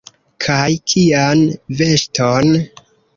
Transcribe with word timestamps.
Kaj 0.43 0.69
kian 0.93 1.43
veŝton? 1.83 2.49